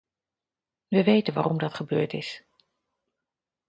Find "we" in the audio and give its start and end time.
0.87-1.03